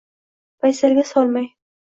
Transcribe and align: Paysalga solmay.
Paysalga 0.65 1.05
solmay. 1.11 1.47